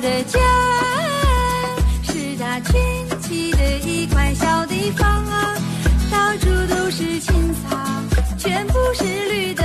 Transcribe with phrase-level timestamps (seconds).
[0.00, 0.22] 的。
[0.24, 0.38] 家
[2.02, 5.54] 是它群起的一块小地方啊，
[6.10, 7.76] 到处都是青草，
[8.38, 9.62] 全部是绿的。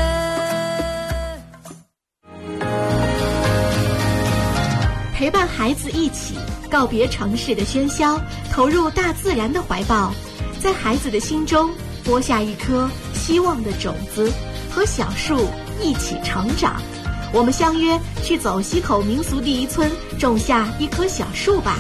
[5.13, 6.35] 陪伴孩子一起
[6.69, 8.19] 告别城市的喧嚣，
[8.51, 10.13] 投入大自然的怀抱，
[10.59, 11.71] 在孩子的心中
[12.03, 14.31] 播下一颗希望的种子，
[14.69, 15.47] 和小树
[15.81, 16.81] 一起成长。
[17.35, 21.77] 我们相约去走西口民俗第一村，种下一棵小树吧。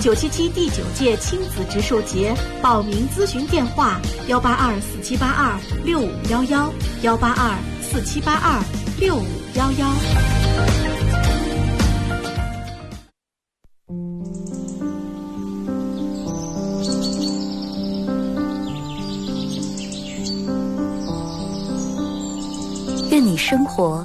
[0.00, 8.60] 九七七第九届亲子植树节报名咨询电话：幺八二四七八二六五幺幺，幺八二四七八二
[8.98, 9.86] 六五幺幺。
[23.12, 24.04] 愿你生活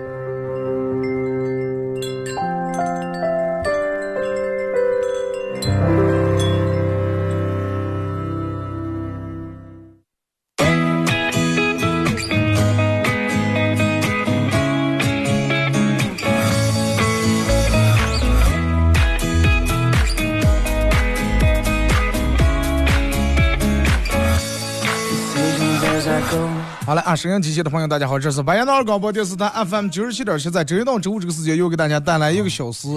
[27.11, 32.87] 啊，收音机前的朋友，大家好，这是白彦淖尔广播电视台 FM 九十七点七，在周一到周五这个时间，又给大家带来一个小时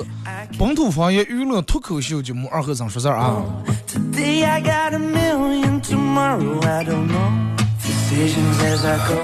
[0.57, 3.43] 本土方言娱乐脱口秀节目《二和尚说事儿》啊。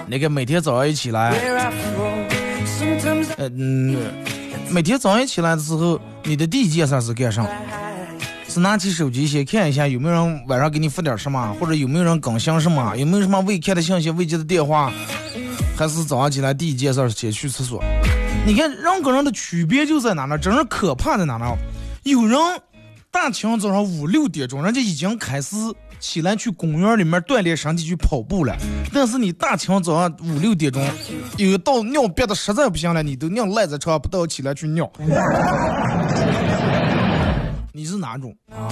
[0.09, 1.33] 那个每天早上一起来，
[3.39, 3.97] 嗯，
[4.71, 7.47] 每天早上一起来的时候，你的第一件事是干啥？
[8.51, 14.93] 是拿起手机先看一下有没有人晚上给你发点什么，或者有没有人更新什么，有没有什么未看的信息、未接的电话，
[15.77, 17.81] 还是早上起来第一件事先去厕所？
[18.45, 20.37] 你看人跟人的区别就在哪呢？
[20.37, 21.47] 真是可怕在哪呢？
[22.03, 22.37] 有人
[23.13, 25.55] 大清早上五六点钟，人家已经开始
[26.01, 28.57] 起来去公园里面锻炼身体去跑步了，
[28.93, 30.85] 但是你大清早上五六点钟，
[31.37, 34.91] 有到尿憋的实在不行了，你都尿赖在床上不到起来去尿。
[37.73, 38.69] 你是哪种啊？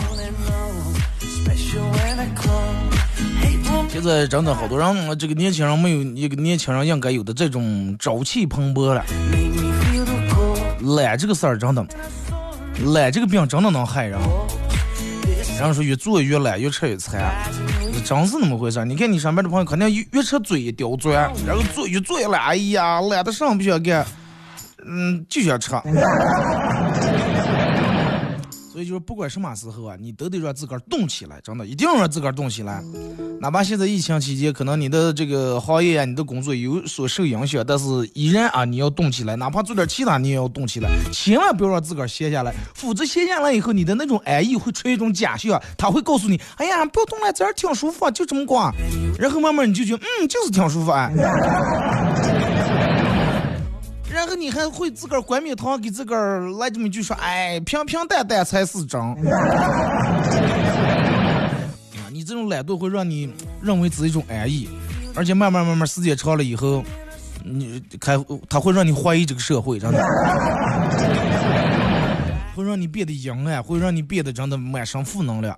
[3.88, 9.04] 现在真的好多人，这个年轻人没有一个年轻人应该有的这种朝气蓬勃了。
[10.97, 11.86] 懒这个事儿真的，
[12.92, 14.19] 懒这个病真的能害人。
[15.59, 17.20] 然后说越做越懒，越吃越馋，
[18.04, 24.06] 真是那么回事你看你身边的朋友，肯定越吃嘴一刁钻，然后做越做越懒，哎呀，懒得上不想干，
[24.86, 25.72] 嗯，就想吃。
[28.78, 32.81] 所以就是不管什么时候啊，你都得让自个儿动起来，真的一定要让自个儿动起来。
[33.41, 37.84] 哪怕现在疫情期间，可能你的这个行业啊，你的工作有所受影响，但是
[38.15, 39.34] 依然啊，你要动起来。
[39.34, 48.72] 哪怕做点其他，你也要动起来，千万不要让自个儿闲下来，否则闲下来以后，你的那种安逸会出一种假象，他会告诉你，哎呀，不要动了，这儿挺舒服，就这么逛。
[49.19, 51.10] 然后慢慢你就觉得，嗯，就是挺舒服啊。
[54.18, 59.00] 然后你还会自个儿冠冕堂给自个儿来这么一句说，哎，平平淡淡才是真。
[59.00, 59.15] 啊，
[62.10, 63.32] 你这种懒惰会让你
[63.62, 64.68] 认为是一种安逸，
[65.15, 66.82] 而且慢慢慢慢时间长了以后，
[67.44, 68.18] 你开
[68.48, 70.04] 他会让你怀疑这个社会，真的，
[72.56, 75.56] 会让你变得阴暗，会让你变得真的满身负能量。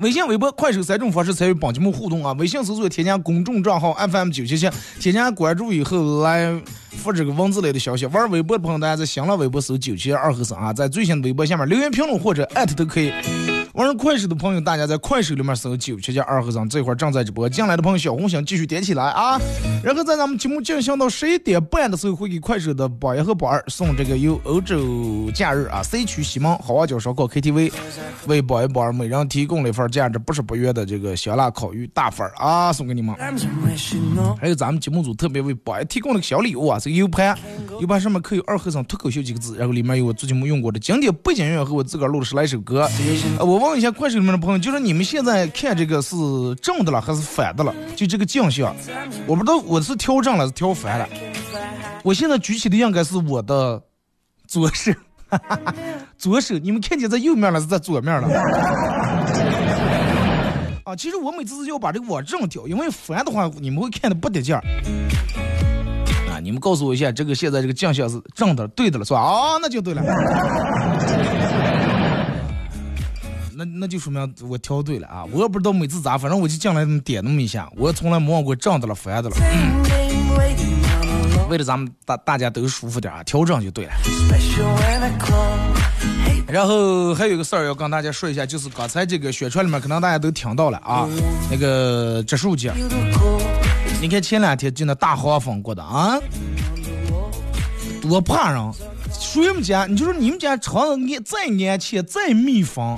[0.00, 2.32] 微信、微博、快手三种方式参与本节目互动啊！
[2.38, 6.58] 微信搜索添加公众账号 FM 九七七，添加关注以后来
[6.98, 8.04] 复制个文字类的消息。
[8.06, 13.10] 玩微博的朋友，大家在新浪微博搜九七二和三啊，在最新的微博下面留言评论或者艾特都可以。
[13.78, 17.48] 玩快手的朋友，大家在快手里面搜九七加二和尚，这会儿正在直播。
[17.48, 19.40] 进来的朋友，小红心继续点起来啊！
[19.84, 27.70] 然后在咱们节目进行到十一点半的时候，会给快手的榜一和榜二送这个由欧洲假日啊 C 区西门好望角烧烤 KTV
[28.26, 33.14] 为榜一榜二每人提供了一份价值不是不约的这个香辣烤鱼大份儿啊，送给你们。
[34.40, 37.38] 还有咱们节目组特别为榜一提供了个小礼物啊，这个 U 盘
[37.80, 42.88] ，U 盘上面刻有二和尚脱口秀几个字，然后里面有我最近没用过的经典背景音乐和我自个儿录的十来首歌。
[43.38, 46.16] 呃，我问一下快手里面的朋友，就是你们现在看这个是
[46.62, 47.74] 正的了还是反的了？
[47.94, 48.74] 就这个镜像，
[49.26, 51.08] 我不知道我是调正了是调反了。
[52.02, 53.80] 我现在举起的应该是我的
[54.46, 54.92] 左手，
[56.16, 58.28] 左手，你们看见在右面了是在左面了？
[60.84, 64.62] 啊，其实我每次是要把这个往正调，因为反的话你们会看的不得劲儿。
[66.30, 69.20] 啊，你们告诉我一下，这个现在这个镜像是正的对的了是吧？
[69.20, 70.02] 啊，那就对了。
[73.58, 75.24] 那那就说明我调对了啊！
[75.32, 79.36] 我也不知道每次咋，反正我就进来点那么一下，我从来没往过正的了、反的了。
[81.50, 83.92] 为了咱们大大家都舒服点啊，调整就对了。
[86.46, 91.08] 然后还有个事儿要跟大家说一下，就是刚才这个宣传里面可能大家都听到了啊，
[91.50, 92.72] 那个植树节，
[94.00, 96.16] 你看前两天就那大黄蜂过的啊，
[98.00, 98.72] 多怕人！
[99.18, 99.84] 谁们家？
[99.86, 102.96] 你就说你们家窗子安再安全再密封。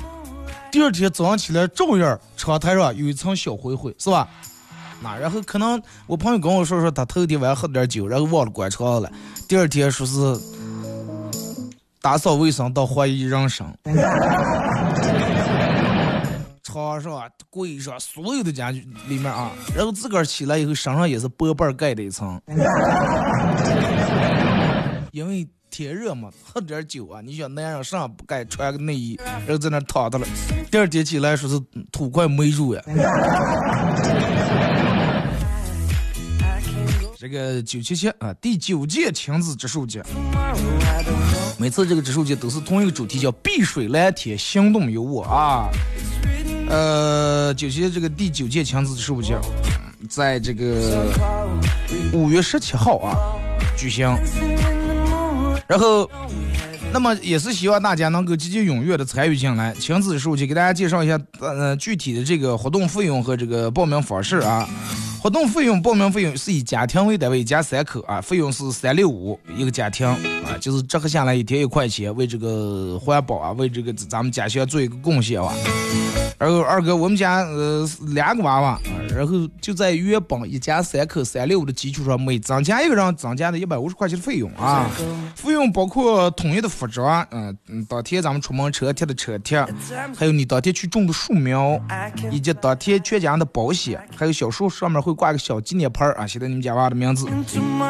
[0.70, 4.28] 第二天早上起来，照样窗台上有一层小灰灰，是吧？
[5.02, 9.10] 那然后可能我朋友跟我说说，他头天晚上喝点酒，然后忘了关窗了。
[9.48, 10.38] 第二天说是
[12.00, 13.66] 打扫卫生到怀疑人生，
[16.62, 22.40] 床上、柜上所有的家具里面啊，然后自个儿起来以后，身上也是薄薄盖的一层，
[25.12, 25.48] 因为。
[25.70, 27.20] 天热嘛，喝点酒啊！
[27.24, 30.26] 你想男人上不该穿个内衣，然后在那躺着了。
[30.70, 31.60] 第二天起来说是
[31.92, 32.82] 土块没入呀。
[37.16, 40.02] 这个九七七啊，第九届亲子植树节，
[41.58, 45.68] 每次这个植树节都是同一个主题，叫碧水蓝天，行动有我啊。
[46.68, 49.38] 呃，九七这个第九届亲子植树节，
[50.08, 51.12] 在这个
[52.12, 53.14] 五月十七号啊
[53.76, 54.08] 举行。
[55.70, 56.10] 然后，
[56.92, 59.72] 那么也是希望大家能够积极踊跃的参与进来。
[59.74, 64.68] 亲子书就给大家介绍一下，呃，具体的这个活动费用和这个报名方式啊。
[65.22, 75.54] 活动费用，报名费用是以家庭为单位，一家三口啊，费用是三六五一个家庭啊，就是折合下来一天一块钱，为这个环保啊，为这个咱们家乡做一个贡献啊。
[76.36, 78.80] 然后二哥，我们家呃两个娃娃，
[79.14, 84.88] 然后就在原本一家三口三六五的基础上，每增加一个人，增加的一百五十块钱的费用啊。
[85.34, 89.64] 费用包括统一的服装，嗯嗯，当天咱们出门车贴的车贴，
[90.16, 91.80] 还有你当天去种的树苗，
[92.30, 97.28] 以及当天全家的保险，还有小树上面会挂个小纪念牌啊，写的你们家娃的名字，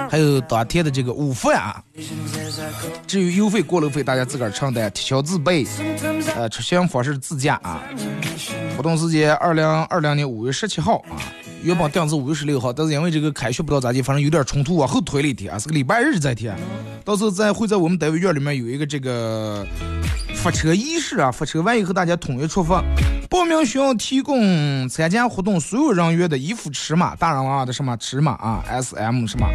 [0.08, 1.82] 还有当天的这个午饭啊。
[3.06, 5.66] 至于油费过路费，大家自个儿承担，贴销自备，
[6.34, 7.82] 呃，出行方式自驾啊。
[8.76, 11.19] 活动时间二零二零年五月十七号啊，
[11.62, 16.56] 原本定是五月十六号，但是因为这个开学不知道咋地，反正有点冲突，往后推了一天啊，是个礼拜日在天。
[17.04, 19.66] 到时候在会在我们单位院里面有一个这个
[20.36, 22.82] 发车仪式啊，发车完以后大家统一出发。
[23.28, 29.46] 报名需要提供参加活动所有人员的衣服尺码，大人娃的什么尺码啊，S M 什么，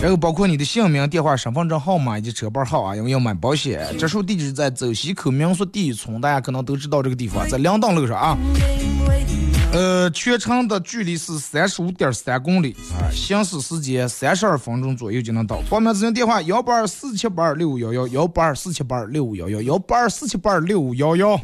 [0.00, 3.86] 然后包括你的姓名、电话、身份证号码以及车牌号啊，因为要买保险。
[3.98, 8.36] 这处地址在走西口民宿第一村，大家可能都知道这个地方，在两档路上啊。
[9.74, 15.60] 呃，全程的距离是三十五点三公里啊，行驶时间三十二分钟左右就能到。
[15.68, 21.36] 报名咨询电话：幺八二四七八二六五幺幺，幺八二四七八二六五幺幺，幺八二四七八二六五幺幺。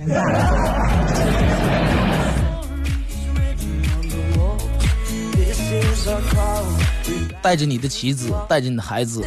[7.43, 9.25] 带着你的妻子，带着你的孩子，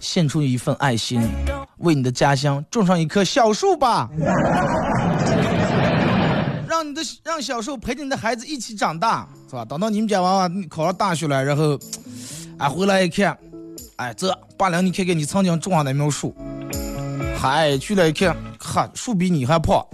[0.00, 1.20] 献出一份爱心，
[1.78, 4.08] 为你的家乡种上一棵小树吧。
[6.74, 9.64] 让你的让小树陪着你的孩子一起长大，是吧？
[9.64, 11.78] 等到你们家娃娃考上大学了，然后，
[12.58, 13.38] 哎，回来一看，
[13.94, 16.34] 哎，这爸娘，你看看你曾经种下那苗树，
[17.38, 19.86] 嗨，去了一看，哈，树比你还胖。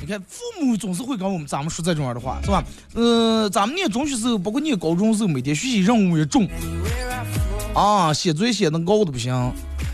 [0.00, 2.64] 你看，父母总是会跟我们咱们说这种样的话，是吧？
[2.94, 6.48] 嗯，咱们念中学时候，包括念高中时候，每天学习任务也重，
[7.74, 9.32] 啊，写作业写的高的不行。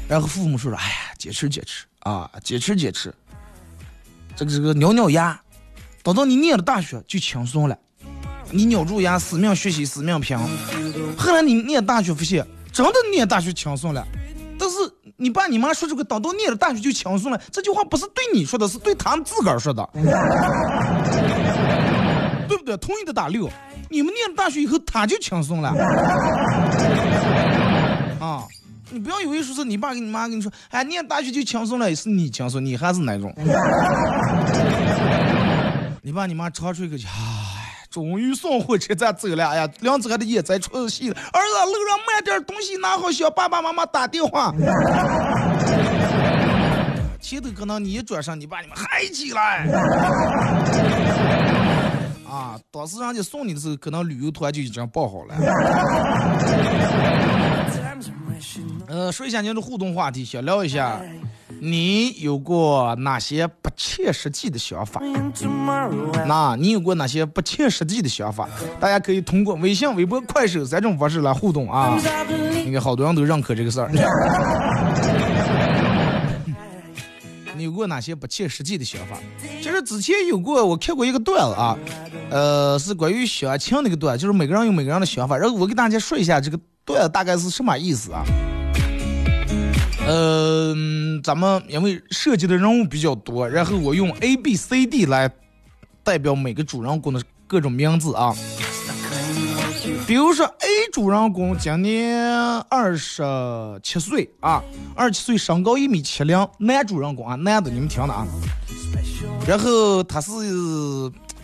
[0.09, 3.13] 然后父母说说，哎呀，坚持坚持啊，坚持坚持。
[4.37, 5.41] 这个这个咬咬牙，
[6.03, 7.77] 等到你念了大学就轻松了。
[8.51, 10.39] 你咬住牙死命学习死命拼。
[11.17, 14.07] 后来你念大学发现，真的念大学轻松了。
[14.59, 14.77] 但是
[15.17, 19.89] 你爸你妈说这个等到念了大学就轻松了，这句话不是对你说的，是对他们自个儿说的，
[22.49, 22.77] 对不对？
[22.77, 23.51] 同意的打六。
[23.89, 25.71] 你们念了大学以后，他就轻松了。
[28.21, 28.45] 啊，
[28.97, 33.31] 你不要以为说是你爸跟你妈跟你说，哎，念大学就轻松了，是你轻松，你还是哪种？
[36.01, 41.15] 你爸你妈长出一口气，唉，终于送火车站走了，哎呀，梁子还得也在出戏了。
[41.15, 44.51] 儿子，路上买点东西拿好，向爸爸妈妈打电话。
[47.21, 49.67] 前头可能你一转身，你爸你妈嗨起来。
[52.27, 55.35] 啊，当时人家送你的时候，可能旅游团就已经报好了。
[58.87, 61.01] 呃，说一下您的互动话题，想聊一下，
[61.61, 65.01] 你有过哪些不切实际的想法？
[66.27, 68.49] 那你有过哪些不切实际的想法？
[68.81, 71.99] 大家可以通过微信、微博、快手三种方式来互动啊。
[72.65, 73.91] 应该好多人都认可这个事儿。
[77.57, 79.17] 你有过哪些不切实际的想法？
[79.63, 81.79] 其实之前有过，我看过一个段子啊，
[82.31, 85.39] 呃，是关于相亲那个段，就是每个人有每个人的想法。
[85.39, 88.25] 然后我给大家说一下这个段啊大概是什么意思啊？
[90.07, 90.73] 呃，
[91.25, 95.29] 咱们因为涉及的人物比较多，然后我用 A、B、C、D 来
[96.05, 98.33] 代表每个主人公的各种名字啊。
[100.07, 102.31] 比如说 A 主人公今年
[102.69, 103.25] 二十
[103.83, 104.63] 七岁啊，
[104.95, 108.25] 二十七岁，身高一米七零，男主人公啊，男的，你们听的啊。
[109.45, 110.31] 然后他是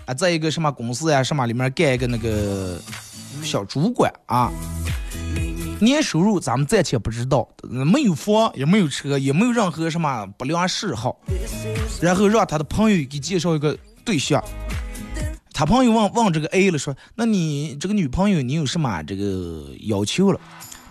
[0.06, 2.80] 啊，在一个什么公司呀，什么里面干一个那个
[3.42, 4.52] 小主管啊。
[5.82, 11.18] 年收入咱们暂且不知道，没有房，也没有车，也没有任何什么不良嗜好。
[12.00, 14.42] 然后让他的朋友给介绍一个对象。
[15.52, 20.40] 他朋友问问这个 A 了，说：“那你这个女朋友你有什么这个要求了？”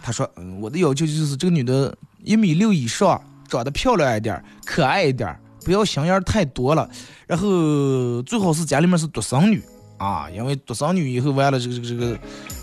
[0.04, 6.90] 他说：“嗯，我的要求就是这个女的一米六以上，长得漂亮一点，可爱一点，不要心眼太多了。
[7.28, 9.64] 然后最好是家里面是独生女
[9.98, 12.20] 啊，因为独生女以后完了这个这个这个。”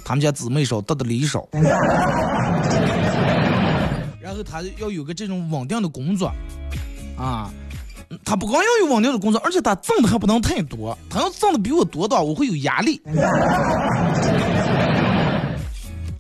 [0.09, 1.47] 他们家姊妹少，得的礼少。
[4.19, 6.33] 然后他要有个这种稳定的工作，
[7.19, 7.51] 啊，
[8.25, 10.97] 他不光要有稳定的工作，而且他挣的还不能太多。
[11.11, 12.99] 他要挣的比我多的话，我会有压力。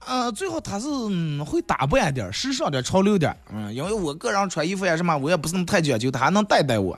[0.06, 0.86] 呃，最后他是
[1.42, 3.34] 会打扮点，时尚点，潮流点。
[3.50, 6.94] 嗯，因为我个人穿衣服呀什么，我也不是那么太讲究，他还能带带我。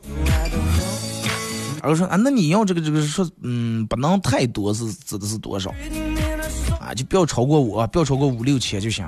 [1.83, 5.73] 我说啊，那你要这个这个说，嗯，不能太多，是指的是多少？
[6.95, 9.07] 就不要超过我，不要超过五六千就行。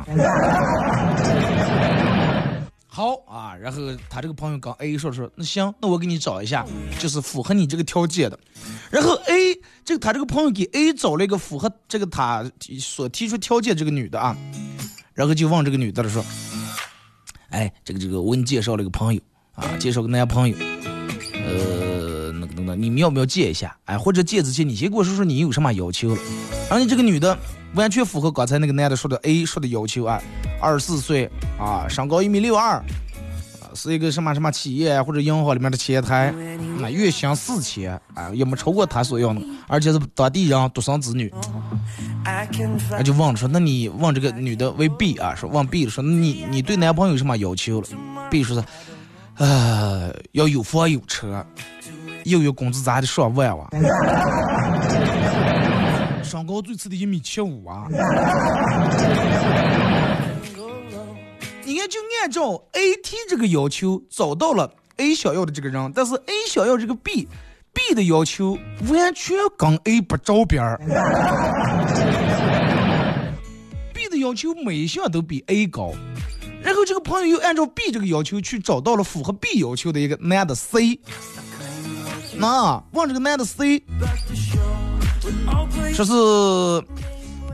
[2.94, 6.66] 好啊，然后他这个朋友跟 A 说说，那行，那我给你找一下，
[6.98, 8.38] 就是符合你这个条件的。
[8.90, 12.44] 然后 A 这个他这个朋友给 A 找了一个符合这个他
[12.78, 14.36] 所提出条件这个女的啊，
[15.14, 16.22] 然后就问这个女的了说，
[17.48, 19.20] 哎，这个这个我给你介绍了一个朋友
[19.54, 20.54] 啊，介绍个男朋友，
[21.34, 21.91] 呃，
[22.74, 23.76] 你们要不要借一下？
[23.84, 26.20] 哎，或者借之前你先跟我说说你有什么要求了。
[26.68, 27.36] 然后你这个女的。
[27.74, 30.20] 完全符合刚才那个男的说的 A 说的要求啊，
[30.60, 31.26] 二十四岁
[31.58, 32.84] 啊，身高一米六二，
[33.74, 36.34] 是一个什么什么企业或者银行里面的前台，
[36.82, 41.32] 啊，月薪四千啊，也没超过他所要的，而且是当地人，独生子女。
[42.90, 47.88] 那就问说，那你问这个女的为 B 啊，说问 B 说，你你对男朋友有什么要求了
[48.30, 48.64] ？B 说是，
[49.38, 51.42] 呃，要有房有车，
[52.24, 53.70] 又有工资，咋的上万哇。
[56.22, 57.86] 身高最次的一米七五啊！
[61.64, 68.56] 你看，就按照 A T 这个要求找到了 A 想要的这个人，但是 A 想要这个 B，B 的要求
[68.88, 70.78] 完全跟 A 不着边儿。
[73.92, 75.92] B 的要求每一项都比 A 高，
[76.62, 80.98] 然后这个朋友又按照 B 这个要求去找到了符合 B 要求的一个男的 C，
[82.42, 83.80] 那问这个男的 C。
[85.94, 86.12] 说是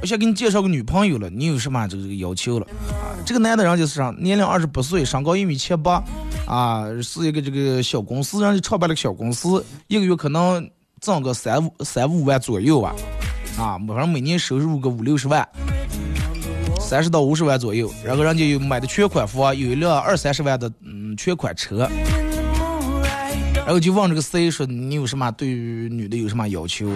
[0.00, 2.66] 我想给你介绍个女朋友了，你有什么这个这个要求了？
[2.88, 6.02] 啊，这个男的人就是啥年龄二十八岁，身高一米七八，
[6.47, 10.66] 啊，是一个这个小公司，人家创办了个小公司，一个月可能
[11.02, 12.95] 挣个三五三五万左右吧，
[13.59, 15.47] 啊，反正每年收入个五六十万，
[16.80, 17.92] 三十到五十万左右。
[18.02, 21.87] 然后人家有买的全款房，有一辆二三十万的嗯全款车。
[23.68, 26.88] 然后就问这个 C 说你有什么对于女的有什么要求？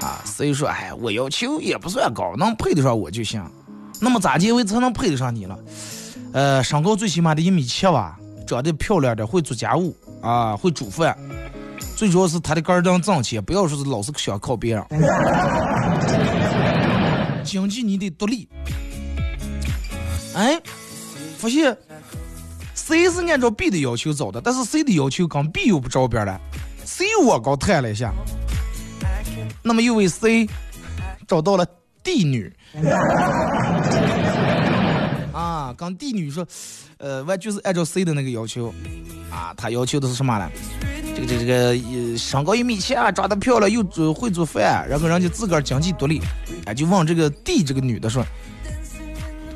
[0.00, 3.40] 啊，，C 说，哎，我要求也不算高，能配得上我就行。
[4.00, 5.56] 那么咋结为才能配得上你了？
[6.32, 11.16] 呃，身高最起码得一米七吧，长得漂亮点，会做家务啊，会煮饭，
[11.94, 14.84] 最主要是他的肝儿当挣钱，不要说是老是想靠别人。
[17.44, 18.48] 经济你得独立。
[20.34, 20.60] 哎，
[21.38, 21.78] 发现
[22.80, 26.40] C 是按照 B 的要求走的，但是 C 的要求跟 B 又不着边了。
[26.84, 28.12] C 我高探了一下，
[29.62, 30.48] 那么又为 C
[31.28, 31.66] 找到了
[32.02, 32.52] D 女。
[35.32, 36.44] 啊，跟 D 女说，
[36.98, 38.74] 呃，完就是按照 C 的那个要求，
[39.30, 40.50] 啊，他要求的是什么呢？
[41.14, 46.20] 这个这个这个，身高一米七啊，长得漂亮，又做会做饭，然后人家自个儿经济独立，
[46.64, 48.24] 哎，就问这个 D 这个女的说，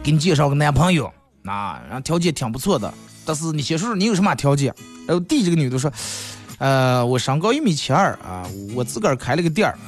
[0.02, 1.12] 给你介绍个男朋友，
[1.44, 2.92] 啊，然后条件挺不错的，
[3.24, 4.74] 但是你先说说你有什么条件？
[5.06, 5.92] 然后第这个女的说，
[6.58, 9.78] 呃，我身高一米七二啊，我自个儿开了个店儿，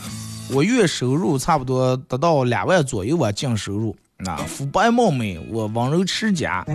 [0.51, 3.97] 我月收入差不多得到两万左右吧，净收入。
[4.25, 6.65] 啊肤白貌美，我温柔持家。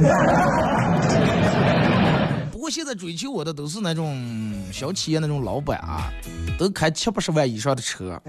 [2.51, 4.15] 不过现在追求我的都是那种
[4.71, 6.13] 小企业那种老板啊，
[6.59, 8.21] 都开七八十万以上的车，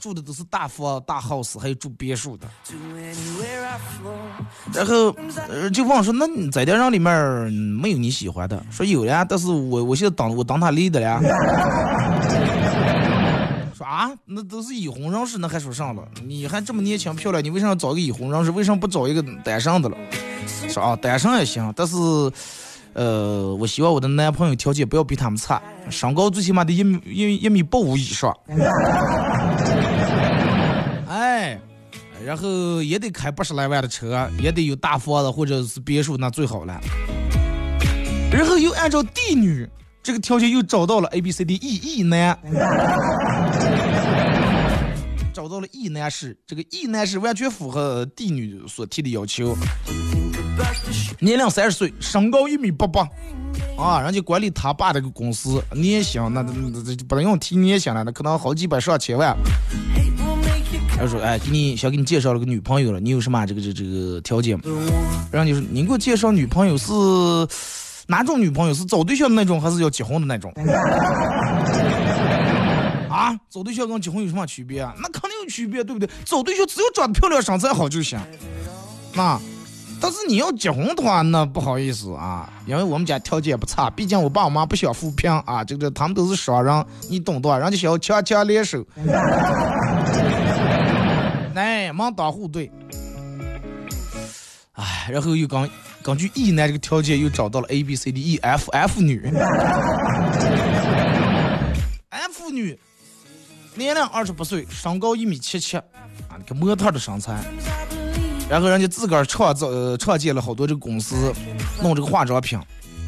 [0.00, 2.46] 住的都是大房大 house，还有住别墅的。
[4.72, 5.14] 然后
[5.48, 8.64] 呃就问说，那你在店人里面没有你喜欢的？
[8.70, 11.20] 说有呀，但是我我现在当我当他离的了。
[13.76, 16.02] 说啊，那都是已婚人士，那还说上了？
[16.24, 18.50] 你还这么年轻漂亮，你为啥要找个已婚人士？
[18.50, 19.96] 为什么不找一个单身的了？
[20.68, 21.96] 说啊，单身也行，但是，
[22.94, 28.36] 呃，我希望我的男朋友条件不要比他们差，身高最起码得一米一一米八五以上。
[32.28, 36.78] 然后也得开八十来万的车，也得有大房子或者是别墅，那最好了。
[38.30, 39.66] 然后又按照帝女。
[40.02, 42.38] 这个条件又找到了 A B C D E E 男，
[45.32, 49.56] 找到了 E 男士，这个 E 男士完全符合 D 女所提的要求，
[51.18, 53.08] 年龄三十岁，身高一米八八，
[53.78, 59.34] 啊，人家管理他爸这个公司，年薪那那那不能用提你也想了，那可能好几百上千万。
[60.98, 64.58] 他说：“哎，给你想给你介绍了个女朋友了，你有什么这个这这个条件？
[65.30, 66.92] 然后你说你给我介绍女朋友是。”
[68.10, 70.50] 哪种女朋友是找对象的那种，还是要结婚的那种？
[73.10, 74.94] 啊，找对象跟结婚有什么区别啊？
[74.96, 76.08] 那肯定有区别，对不对？
[76.24, 78.18] 找对象只要长得漂亮、身材好就行。
[79.12, 79.38] 那，
[80.00, 88.82] 但是你要结婚的话，那不好意思啊，因为我们家条件也不差，毕竟我爸我妈不想扶贫啊，这个他们都是商人，你懂的，人家想要强强联手，
[91.58, 92.70] 哎，门当户对。
[94.74, 95.68] 哎，然后又刚
[96.02, 99.28] 根据 E 男这个条件，又找到了 A B C D E F F 女。
[102.10, 102.78] F 女，
[103.74, 105.84] 年龄二十八岁，身高一米七七，啊，
[106.38, 107.36] 你个模特的身材。
[108.48, 111.34] 然后人家自个儿创造呃创建了好多这个公司，
[111.82, 112.56] 弄这个化妆品，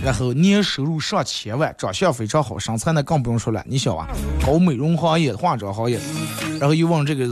[0.03, 3.63] 然后年收入上千万，长相非常好，身材那更不用说了。
[3.65, 4.09] 你想啊，
[4.45, 6.01] 搞美容行业、化妆行业，
[6.59, 7.29] 然后又问这个。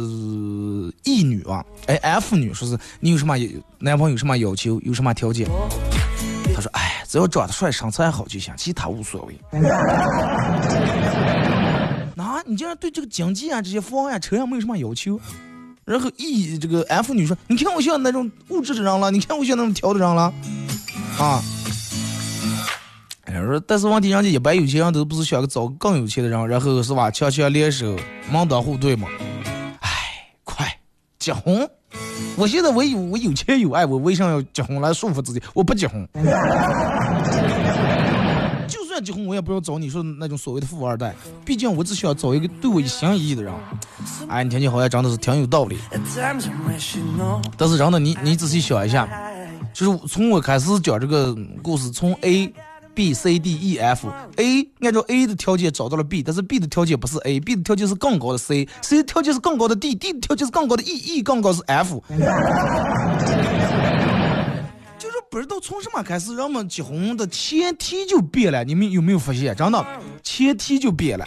[1.08, 3.34] E 女啊，哎，F 女说是你有什么
[3.78, 5.48] 男朋友有什么要求，有什么条件？
[6.54, 9.34] 他说，哎，只要长得帅，身材好就行，其他无所谓。
[12.14, 15.18] 那你竟然对这个经济啊、这些房啊、车呀没有什么要求？
[15.86, 20.30] 然后 E 这个 F 女说，你看我像那种物质的人了，你看我像那种条的人了，
[21.18, 21.42] 啊？
[23.24, 27.10] 哎，说但是问题人家一般有钱人都不是想找更有钱的人，然后是吧？
[27.10, 27.96] 强强联手，
[28.30, 29.08] 门当户对嘛。
[31.18, 31.68] 结婚，
[32.36, 35.42] 我现在我有我有钱有爱，我为啥要结婚来束缚自己？
[35.52, 36.08] 我不结婚，
[38.68, 41.12] 就算结婚，我也不要找你说那种所谓的富二代。
[41.44, 43.52] 毕竟我只需要找一个对我一心一意的人。
[44.28, 45.76] 哎，你听起好像真的是挺有道理。
[47.56, 49.08] 但是真的，你你仔细想一下，
[49.72, 52.54] 就是从我开始讲这个故事，从 A。
[52.98, 59.76] B C D E F A 按照 A 的条件找到了 B，但是 B 的条件不是 A，B 的条件是更高的 C，C 的条件是更高的
[59.76, 62.02] D，D 的条件是更高的 E，E 更高是 F。
[64.98, 68.64] 就是不知道从什么开始，人们结婚的前提就变了。
[68.64, 69.54] 你们有没有发现？
[69.54, 69.86] 真的，
[70.24, 71.24] 前提就变了。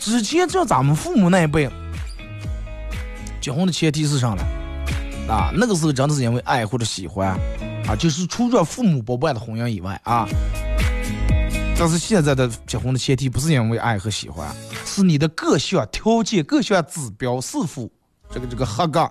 [0.00, 1.68] 之前像咱们父母那一辈，
[3.42, 4.42] 结婚的前提是啥呢？
[5.28, 7.38] 啊，那个时候真的是因为爱或者喜欢。
[7.88, 10.26] 啊，就是除了父母包办的婚姻以外啊，
[11.76, 14.48] 但是现在的结婚的前提不是因为爱和喜欢，
[14.84, 17.90] 是你的各项条件、各项指标是否
[18.30, 19.10] 这个这个合格。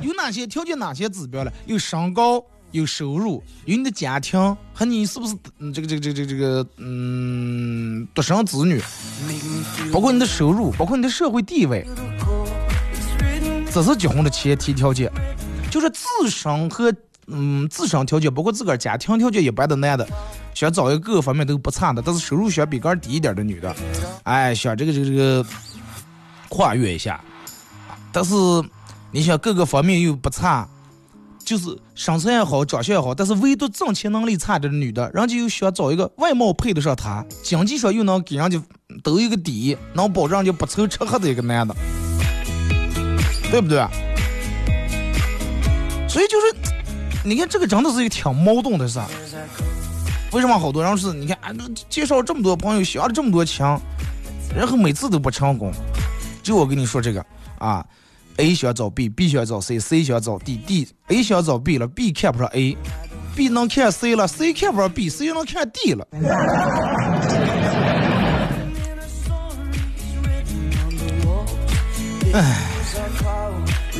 [0.00, 1.50] 有哪些条件、哪些指标呢？
[1.66, 4.38] 有身高、有收入、有你的家庭
[4.72, 5.34] 和你是不是
[5.72, 8.80] 这个这个这个这个这个嗯独生子女，
[9.92, 11.86] 包括你的收入，包括你的社会地位，
[13.72, 15.10] 这是结婚的前提条件。
[15.72, 16.92] 就是自身和
[17.28, 20.06] 嗯自身条件，包括自个儿家庭条件一般的男的，
[20.52, 23.74] 想找一个各个方面都不差的，但是收入想比个儿低一点的女的，
[24.24, 25.46] 哎，想这个这个这个
[26.50, 27.18] 跨越一下，
[28.12, 28.34] 但是
[29.10, 30.68] 你想各个方面又不差，
[31.42, 38.62] 就是身材也好，长相也好，但是唯独挣钱能力差的女的，人家又想找一个外貌配得上她，经济上又能给人家
[39.02, 41.74] 兜一个底，能保证人家不愁吃喝的一个男的，
[43.50, 43.82] 对不对？
[46.12, 46.54] 所以就是，
[47.24, 49.00] 你看这个真的是一个挺矛盾的事。
[50.30, 51.10] 为什么好多人是？
[51.14, 53.80] 你看啊，都介绍这么多朋友，学了这么多枪，
[54.54, 55.72] 然后每次都不成功。
[56.42, 57.24] 就我跟你说这个
[57.58, 57.82] 啊
[58.36, 64.92] ，A 想找 B，B 想找 C，C 想找 D，D，A 想找 B 了，B 看不上 A，B 能看 C 了，C 看不上
[64.92, 66.06] B，C 能看 D 了。
[72.34, 72.71] 唉。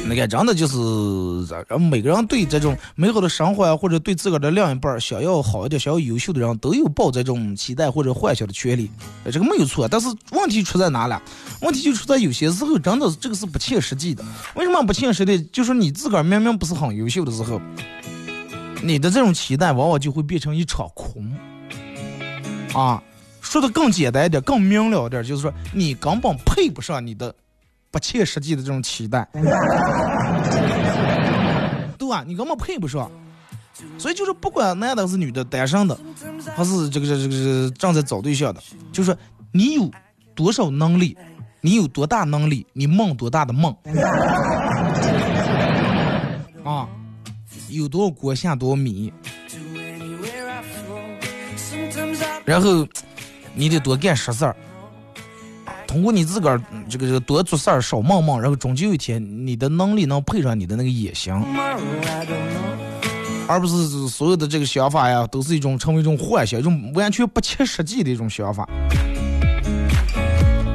[0.04, 8.90] 那个，真的就是，人每个人对这种美好的生活啊，或者对自个儿的另一半儿想要好一点、想要优秀的人，都有抱这种期待或者幻想的权利，
[9.24, 9.88] 这个没有错。
[9.88, 11.22] 但是问题出在哪了？
[11.62, 14.22] 问题就出在有些时候，真的这个是不切实际的。
[14.54, 15.40] 为什么不切实际？
[15.52, 17.58] 就是你自个儿明明不是很优秀的时候，
[18.82, 21.32] 你的这种期待往往就会变成一场空。
[22.74, 23.02] 啊，
[23.40, 27.34] 说的更简单一点、更明了点，就是说你根本配不上你的。
[27.92, 29.28] 不切实际的这种期待，
[31.98, 32.24] 对吧？
[32.26, 33.10] 你根本配不上，
[33.98, 35.96] 所以就是不管男的是女的，单身的，
[36.56, 39.14] 还是这个这个这个正在找对象的，就是
[39.52, 39.90] 你有
[40.34, 41.16] 多少能力，
[41.60, 43.76] 你有多大能力，你梦多大的梦，
[46.64, 46.88] 啊，
[47.68, 49.12] 有多少锅下多少米，
[52.46, 52.88] 然后
[53.54, 54.56] 你得多干实事儿。
[55.92, 61.30] 通过你自个儿这个这个多做事儿少梦梦，然后终究有一天你的能力能配上你的那个野心，
[63.46, 68.66] 而不是所有的这个想法呀，都是一种成为一种幻想，一种完全不切实际的一种想法。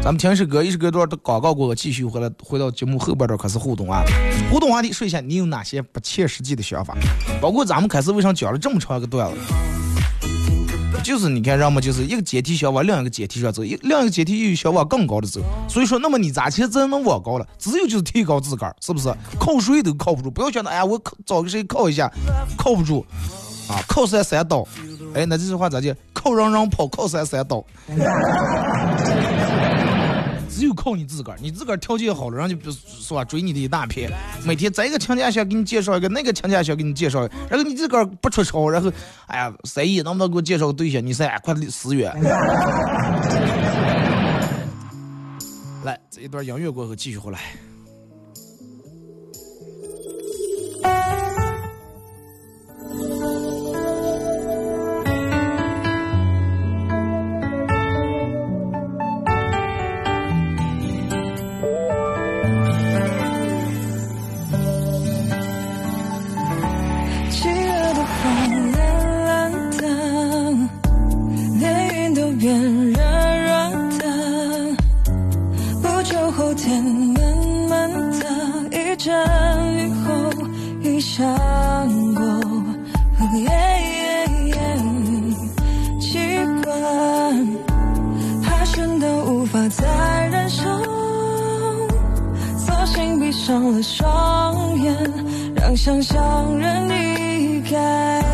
[0.03, 4.03] 咱们听一首歌，一首歌段的广告过后，继续回来回到节目后半段开始互动啊！
[4.51, 6.95] 互动话题，说一下你有哪些不切实际的想法，
[7.41, 9.37] 包括咱们开始为啥讲了这么长一个段子。
[11.03, 15.39] 就是你看，人们就是一个阶梯想往另一个阶梯上走，一另一个阶梯又想往更高的走。
[15.69, 17.47] 所以说，那么你咋才真能往高了？
[17.57, 19.13] 只有就是提高自个儿，是不是？
[19.39, 22.11] 靠谁都靠不住，不要想着哎呀，我靠找个谁靠一下，
[22.57, 23.05] 靠不住
[23.69, 23.79] 啊！
[23.87, 24.67] 靠山山倒，
[25.13, 25.95] 哎，那这句话咋就？
[26.13, 27.63] 靠人人跑，靠山山倒。
[30.57, 34.11] 只有靠你自个儿，你自个儿条件好了，人家就是吧追你的一大片。
[34.43, 38.91] 每天这个亲家想给你介绍一个，那个亲家想给你介绍一个，然后你自个儿不出丑，然后
[39.27, 41.05] 哎呀，三姨能不能给我介绍个对象？
[41.05, 42.11] 你三快死远。
[45.83, 47.39] 来，这一段音乐过后继续回来。
[79.71, 80.31] 雨后
[80.81, 81.25] 一想
[82.13, 82.23] 过
[83.39, 84.55] 耶耶耶
[85.99, 86.17] 奇
[86.63, 86.73] 怪
[88.43, 90.63] 怕升到无法再忍受
[92.57, 94.95] 索性闭上了双眼
[95.55, 98.26] 让想象任你改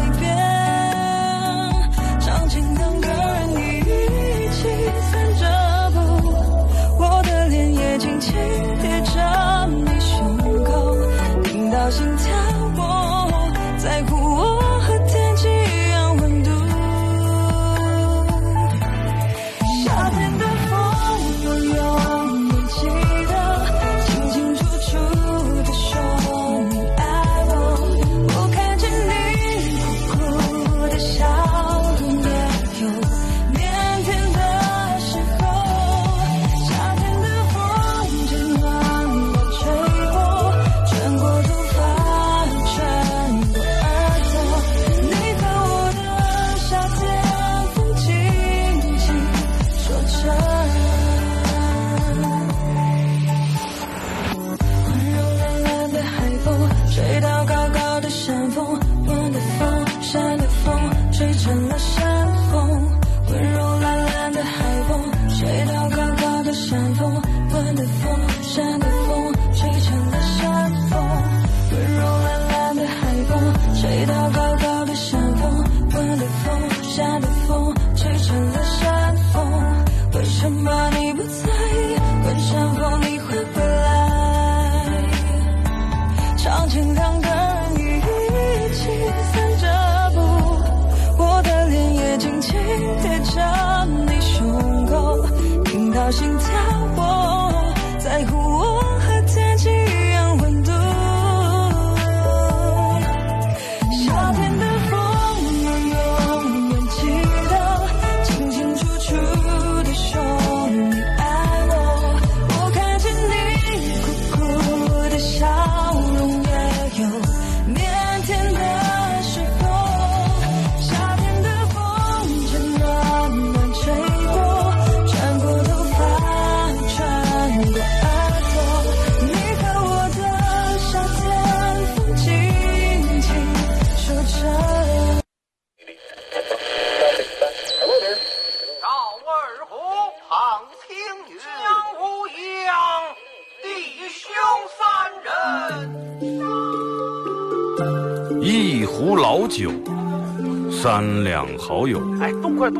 [74.03, 74.42] i without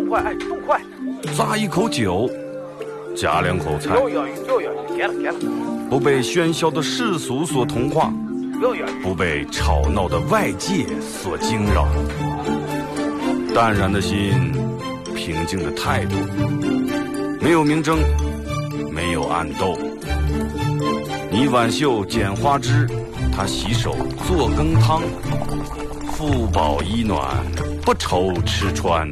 [0.04, 0.82] 动快，哎，动快！
[1.34, 2.30] 咂一口酒，
[3.16, 3.96] 夹两口菜，
[5.90, 8.12] 不被喧嚣的世俗所同化。
[9.02, 11.86] 不被吵闹的外界所惊扰，
[13.54, 14.54] 淡然的心，
[15.16, 16.16] 平静的态度，
[17.42, 18.00] 没有明争，
[18.90, 19.78] 没有暗斗。
[21.30, 22.88] 你挽袖剪花枝，
[23.36, 25.02] 他洗手做羹汤，
[26.14, 27.46] 腹饱衣暖，
[27.82, 29.12] 不愁吃穿，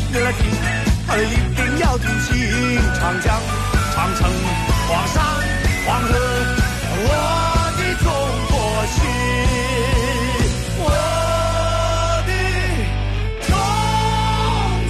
[0.13, 0.43] 你来听，
[1.07, 2.35] 他的一定要听清。
[2.99, 3.39] 长江、
[3.95, 4.29] 长城、
[4.89, 5.23] 黄山、
[5.85, 6.09] 黄河，
[6.97, 7.07] 我
[7.77, 8.05] 的中
[8.51, 8.53] 国
[8.91, 8.99] 心，
[10.79, 10.83] 我
[12.27, 12.29] 的
[13.47, 13.49] 中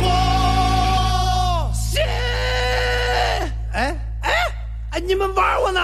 [0.02, 0.04] 国
[1.72, 2.02] 心。
[3.74, 4.26] 哎哎
[4.90, 5.80] 哎，你们玩我呢？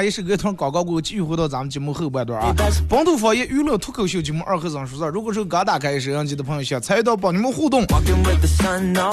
[0.00, 2.54] 好了，阿姨是个段广告过后，继续回到咱们节目后半段啊。
[2.88, 5.10] 本土方言娱乐脱口秀节目二和尚说事儿。
[5.10, 7.84] 如果是刚打开摄像机的朋友，想参与到帮你们互动.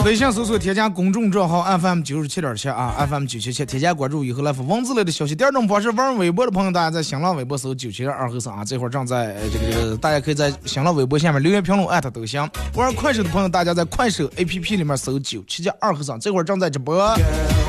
[0.05, 5.35] 微信搜索添加公众账号 FM 九十七点七啊，FM 九七七，添加关注以后来发文字类的消息。
[5.35, 12.49] 第二种方式，玩微博的朋友，大家在新浪微博搜九七点二和尚啊，这会儿正在呃这个这个，大家可以在新浪微博下面留言评论艾特都行。
[12.75, 16.97] 玩快手的朋友，大家在快手 APP 里面搜九七七二和尚，这会儿正在直播。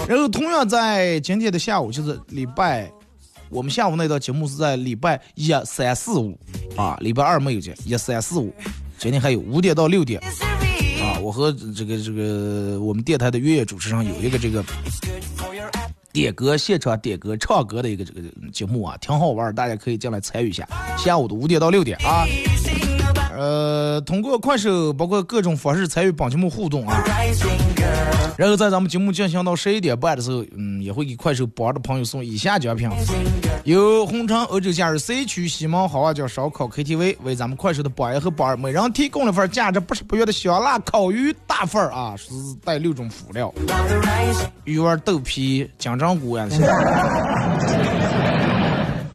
[0.07, 2.88] 然后同样在今天的下午，就是礼拜。
[3.51, 6.39] 我们下午那档节目是在礼拜一、三、四、五
[6.77, 8.53] 啊，礼拜二没有节，一、三、四、五，
[8.99, 11.19] 今天还有五点到六点啊。
[11.23, 14.63] 我和这个这个我们电台的月月主持上有一个这个
[16.13, 18.21] 点歌现场点歌唱歌的一个这个
[18.53, 20.69] 节目啊，挺好玩，大家可以进来参与一下。
[20.99, 22.27] 下午的五点到六点啊，
[23.37, 27.03] 呃，通过快手包括各种方式参与帮节目互动啊。
[28.38, 32.88] 然后在咱们节目进行到十一点半的时候，嗯，也会给快手帮的朋友送以下奖品：
[33.64, 42.31] 由红城欧洲假日 C 区西门好啊叫烧烤 KTV 为咱们快手的榜一和榜二每人提供了份价值不是不元的香辣烤鱼大份啊，是
[42.64, 43.53] 带六种辅料，
[44.62, 46.46] 鱼丸、豆皮、金针菇呀。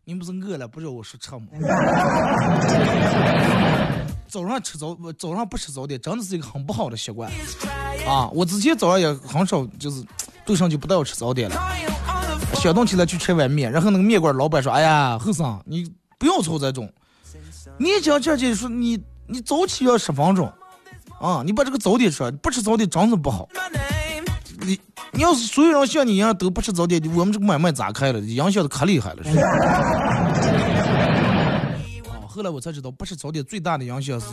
[0.06, 1.48] 你不是饿了不知道我说吃吗？
[4.28, 7.32] 早上吃早，早上不吃早点，真的是一个很不好的习惯
[8.06, 8.28] 啊！
[8.34, 10.04] 我之前早上也很少，就是
[10.46, 11.56] 对上就不带我吃早点了。
[12.56, 16.92] 想动起来去吃碗面，然后那个面馆老板说：“哎呀，后生，你不要做这种，
[17.78, 20.52] 你讲这就说你你早起要十分钟
[21.22, 23.48] 啊，你把这个早点吃，不吃早点真的不好。
[25.14, 28.20] 你你要是所有人像你一样都不吃早点，我们这个买卖咋开了？
[28.20, 29.24] 影响的可厉害了。
[29.24, 29.40] 是
[32.10, 34.28] 啊， 后来我才知道，不吃早点最大的影响是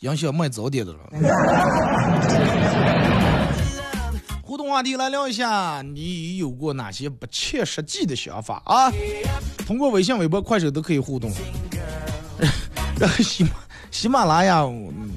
[0.00, 0.98] 影响卖早点的了。
[4.42, 8.90] 互动话题来聊一下，你有过哪些不切实际的想法啊？
[9.66, 11.30] 通过微信、微博、快手都可以互动。
[12.98, 13.50] 然 后喜马
[13.90, 15.10] 喜马拉雅，嗯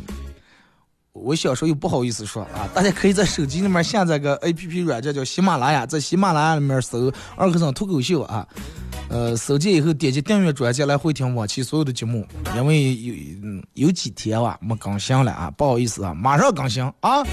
[1.13, 8.47] 我小时候又不好意思说啊，大家可以在手机里面下载个 A P P 软件叫喜马拉雅，在喜马拉雅里面搜“二和尚脱口秀”啊，
[9.09, 13.13] 呃，搜见以后点击订阅专辑来回听往期所有的节目，因为有
[13.75, 17.23] 有几天哇没更新了啊，不好意思啊，马上更新啊。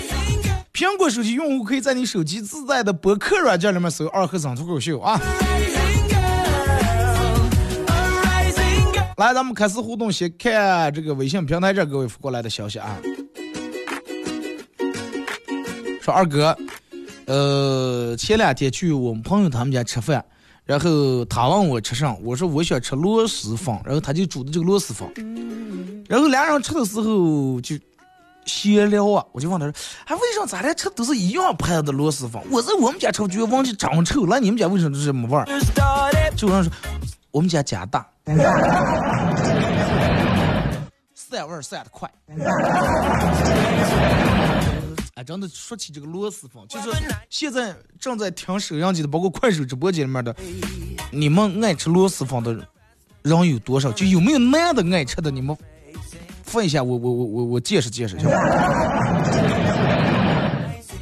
[0.75, 5.19] 苹果手机用户可以在你手机自带的博客软件里面搜“二和尚脱口秀”啊。
[9.17, 12.99] 来，咱们开始互动，先看这个微信平台这各位发过来的消息啊。
[16.11, 16.57] 说二哥，
[17.27, 20.25] 呃，前两天去我们朋友他们家吃饭，
[20.65, 25.09] 然后他问我吃啥，我说我想吃螺蛳粉，然后他就煮的这个螺蛳粉，
[26.09, 27.77] 然后俩人吃的时候就
[28.45, 29.73] 闲聊啊，我就问他说，
[30.07, 32.43] 哎，为啥咱俩吃都是一样牌子的螺蛳粉？
[32.51, 35.47] 我在我们家吃，觉得忘记长臭了，你们家为什么这么味儿？
[36.35, 36.73] 就有人说，
[37.31, 38.05] 我们家家大。
[41.15, 42.11] 散味散的快。
[45.21, 46.89] 哎，真的说起这个螺蛳粉，就是
[47.29, 50.35] 现在正在听收音机的，包括快手直播间里面的，
[51.11, 52.55] 你们爱吃螺蛳粉的
[53.21, 53.93] 人有多少？
[53.93, 55.31] 就有没有男的爱吃的？
[55.31, 55.55] 你们
[56.43, 58.35] 发一下，我我我我我见识见识，行吧？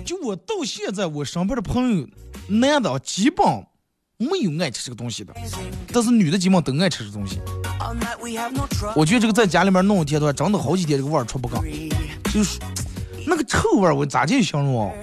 [0.04, 2.08] 就我到现在，我身边的朋友，
[2.48, 3.46] 男的基本
[4.16, 5.32] 没有爱吃这个东西的，
[5.92, 7.38] 但是女的基本都爱吃这东西。
[8.96, 11.62] 我觉得这个在家里面弄一天的话，真的好几天这个味儿出不干，
[12.32, 12.87] 就是那个
[13.48, 14.94] 臭味儿，我咋去形容啊？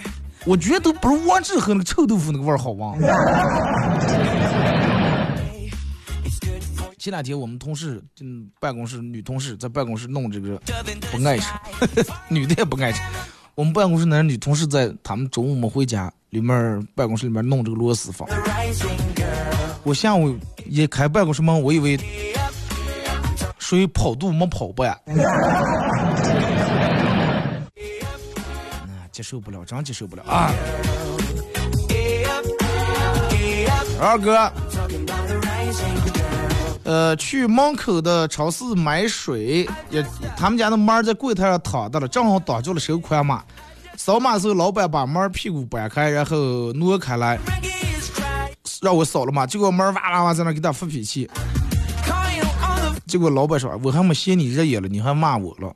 [0.46, 3.02] 我觉得都不是王致和那个臭豆腐那个味儿好闻。
[7.00, 10.62] 前两天我们同事，嗯，办公室女同事在办公室弄这个
[11.12, 11.52] 不爱吃，
[12.30, 13.02] 女的也不爱吃。
[13.56, 18.28] 我们办公室那女同事在他们中午没回家，里面办公室里面弄这个螺蛳粉。
[19.84, 22.00] 我下午一开办公室门，我以为
[23.58, 24.98] 属于跑肚没跑吧呀。
[29.16, 30.52] 接受不了，真接受不了啊！
[33.98, 34.52] 二哥，
[36.84, 43.42] 呃，去门口的超市买水，也他们家的门在柜台上躺着了，正好挡住了收款码。
[43.96, 47.40] 扫码时候，老板把门屁股掰开，然后挪开来，
[48.82, 49.48] 让我扫了码。
[49.48, 51.30] 结果门哇哇哇在那给他发脾气。
[53.08, 55.74] 结果老板说：“我还没嫌你热眼了，你还骂我了。”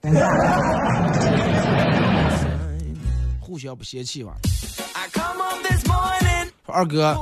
[3.60, 4.32] 互相不嫌弃吧。
[6.65, 7.17] 二哥，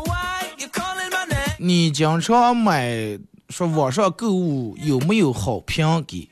[1.58, 2.96] 你经常买
[3.50, 6.30] 说网上购物有没有好评给？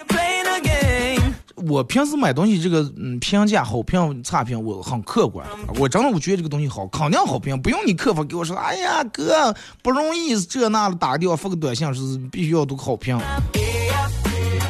[1.55, 5.47] 我平时买东西这个嗯评价好评差评我很客观，
[5.79, 13.19] 我真的我觉得这个东西好，肯定好评，不用你客服给我说，哎呀哥不容易这那的，打个电话发个短信是必须要读好评。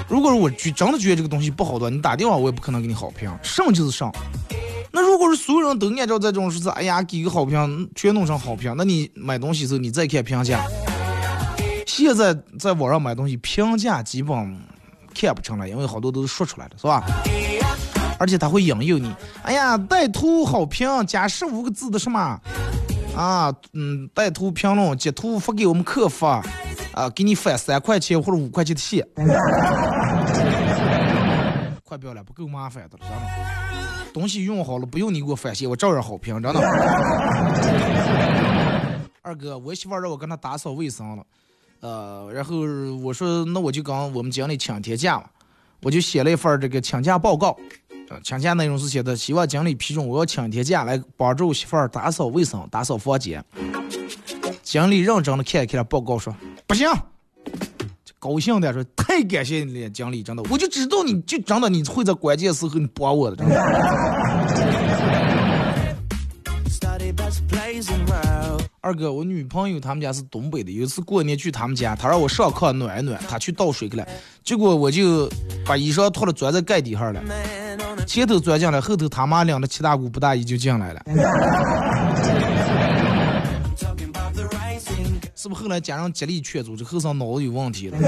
[0.08, 4.14] 如果我觉真的觉得这个东西不好的，你打电话我也不可能给你好评，上就是上。
[4.96, 10.66] 那如果是所有人都按照这种说是，哎呀给个好评，全弄成好评，那你买东西时候你再看评价。
[11.86, 14.58] 现在在网上买东西评价基本
[15.14, 17.04] 看不成了，因为好多都是说出来的，是吧？
[18.18, 22.40] 而且他会引诱你，哎呀带图好评加十五个字的什么
[23.18, 26.42] 啊，嗯带图评论截图发给我们客服啊，
[27.14, 29.06] 给你返三块钱或者五块钱的钱。
[31.84, 33.26] 快不要了，不够麻烦的了，知道吗？
[34.16, 36.60] 东西用好了，不用你给我返现，我照样好评，真的。
[39.22, 41.26] 二哥，我媳妇让我跟她打扫卫生了，
[41.82, 42.56] 呃，然后
[43.04, 45.26] 我说那我就跟我们经理请天假嘛，
[45.82, 47.58] 我就写了一份这个请假报告，
[48.08, 53.44] 呃，请假内容是写的，希望经理批准我要请天假来帮助媳妇打扫卫生、打扫房间。
[54.64, 56.34] 经理认真的看了看报告，说
[56.66, 56.88] 不行。
[58.26, 63.56] 高兴的说：“太感谢你了，经理，真的，我就知道你就真的你会在关键时候你帮我的，真的。”
[68.82, 74.08] 二哥，我女朋友他们家是东北的，有一次过年去他们家，她让我上炕暖一暖，她去倒水去了，
[74.44, 75.30] 结果我就
[75.64, 77.22] 把衣裳脱了钻在盖底下了，
[78.08, 81.02] 前头钻进来，后头他妈领着七大姑八大姨就进来了。
[85.46, 87.98] 是不是后来家人极力劝阻，这后生脑子有问题了？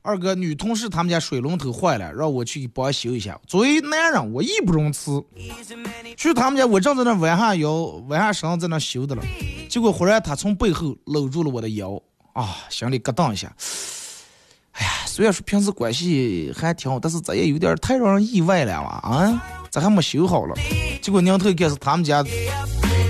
[0.00, 3.38] 二哥，女同事他们家水龙头坏了，让我去帮修一下。
[3.46, 5.22] 作为男人，我义不容辞。
[6.16, 9.22] 去他们家，我正在那弯下腰、弯下身在那修的了，
[9.68, 12.00] 结果忽然他从背后搂住了我的腰，
[12.32, 13.54] 啊，心里咯噔一下。
[14.72, 18.88] 哎呀，虽然说平时关系还挺好，但是这也有点太让人意外了哇！
[18.88, 19.42] 啊，
[19.74, 20.54] 咋还没修好了？
[21.02, 22.24] 结果拧头一看是他们家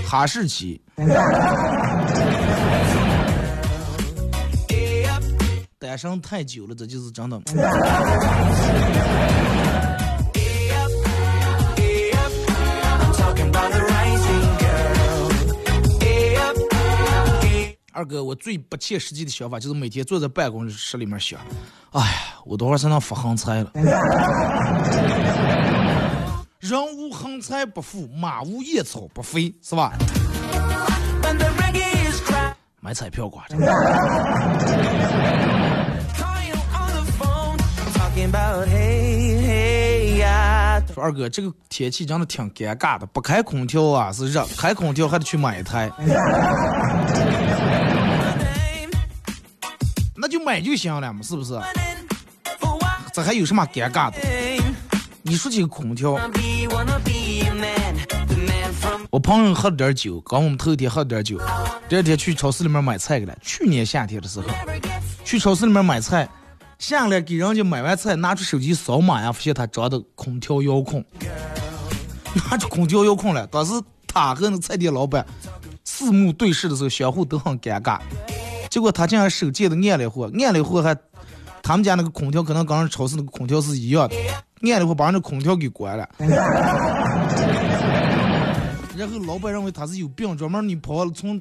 [0.09, 0.81] 哈士奇，
[5.79, 7.39] 单身太久了，这就是真的。
[17.93, 21.39] 二哥，我最不切实际的想法就是每天坐在办公室里面想，
[21.91, 22.07] 哎呀，
[22.47, 23.71] 我多会儿才能发横财了？
[26.65, 29.93] 人无横财不富，马无夜草不肥，是吧？
[32.81, 33.57] 买彩票挂着。
[40.95, 45.91] 说二哥，这个天气真的挺尴尬的，不开空调啊是热，开空调还得去买一台。
[50.17, 51.61] 那就买就行了嘛，是不是？
[53.12, 54.17] 这还有什么尴尬的？
[55.27, 56.19] 你说起个空调，
[59.15, 61.39] 我朋友喝了点酒，刚我们头一天喝了点酒，
[61.89, 63.39] 第二天去超市里面买菜去了。
[63.41, 64.49] 去年夏天的时候，
[65.25, 66.29] 去超市里面买菜，
[66.81, 71.05] 下来给人家买完菜，拿出手机扫码呀，发现他装的空调遥控，
[72.51, 73.47] 拿出空调遥控了。
[73.47, 73.73] 当时
[74.09, 75.25] 他和那菜店老板
[75.85, 78.01] 四目对视的时候，相互都很尴尬。
[78.69, 80.93] 结果他竟然手贱的按了一会，按了一会还，
[81.62, 84.17] 他们家那个空调可能跟人超市那个空调是一样的，
[84.73, 86.09] 按了一会把人家空调给关了。
[88.97, 91.41] 然后老板认为他是有病，专门你跑从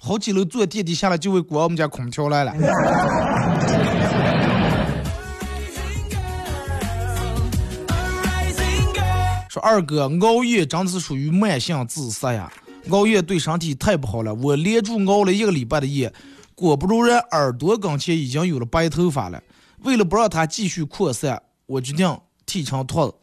[0.00, 2.54] 好几楼坐电梯下来就会关我们家空调来了。
[9.50, 12.50] 说二哥熬夜真的是属于慢性自杀呀，
[12.90, 14.34] 熬夜对身体太不好了。
[14.34, 16.12] 我连住熬了一个礼拜的夜，
[16.54, 19.42] 果不其然耳朵跟前已经有了白头发了。
[19.82, 23.14] 为了不让它继续扩散，我决定剃成秃子。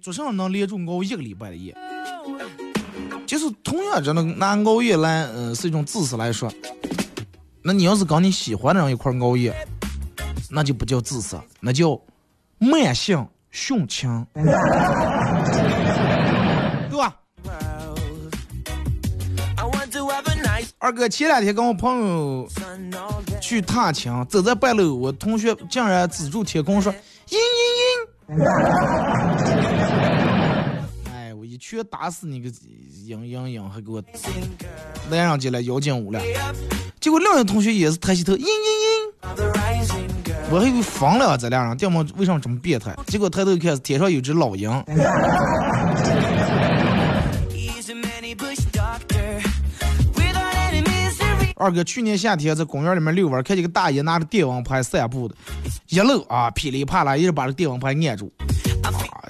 [0.00, 1.76] 做啥能连住熬一个礼拜的夜？
[3.26, 6.50] 就是同样真的拿熬夜来，嗯、是一种自私来说，
[7.62, 9.54] 那你要是跟你喜欢的人一块熬夜，
[10.50, 12.00] 那就不叫自私，那叫
[12.58, 14.44] 慢性殉情， 对
[16.98, 17.14] 吧？
[20.78, 22.48] 二哥前两天跟我朋友
[23.40, 26.90] 去踏青，走在半路，我同学竟然指住天空说
[27.28, 27.36] ：“嘤
[28.28, 29.76] 嘤嘤！”
[31.60, 32.54] 哎，我一拳打死你个嘤
[33.06, 34.02] 嘤嘤，还给我
[35.10, 36.18] 拦上去了，幺进屋了。
[36.98, 38.48] 结果另一个同学也是抬起头，嘤嘤嘤。
[40.50, 42.96] 我还以为疯了，这俩人，爹妈为什么这么变态？
[43.06, 44.70] 结果抬头一看，天上有只老鹰。
[51.56, 55.34] 二哥去年夏天在公园里面遛弯，看见个大爷拿着电蚊拍散步的，
[55.88, 58.48] 一路啊噼里啪啦，一直把这电蚊拍按住，啊，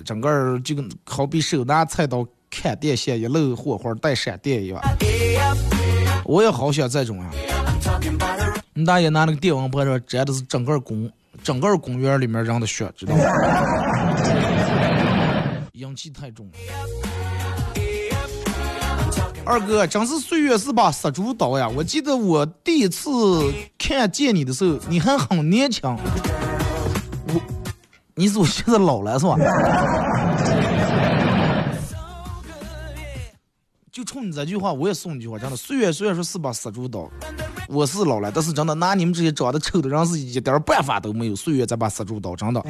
[0.05, 4.81] 整个儿就跟好比手拿菜刀砍电线，一路火花带闪电一样。
[6.25, 7.31] 我也好想这种啊。
[8.73, 11.11] 你大爷拿那个电蚊拍上沾的是整个公
[11.43, 13.25] 整个公园里面人的血，知道吗？
[15.73, 16.53] 阳气太重了。
[19.45, 21.69] 二哥，真是岁月是把杀猪刀呀！
[21.69, 23.09] 我记得我第一次
[23.79, 25.83] 看见你的时候，你还很年轻。
[28.21, 29.35] 你是我现在老了是吧？
[33.91, 37.09] 就冲你这句话，我也送你句话，真的，岁月虽然说是把杀猪刀，
[37.67, 41.35] 我是老了，但是真的拿你们这些长得丑的人是一点办法都没有。
[41.35, 42.61] 岁月这把杀猪刀，真的。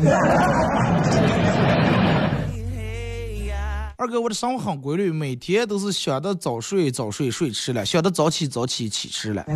[3.99, 9.45] 二哥，我的生活很规律，每天都是想的早睡早睡睡迟了，想的早起早起起迟了，